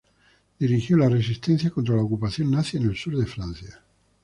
[0.57, 3.83] Dirigió la resistencia contra la ocupación nazi en el sur de Francia.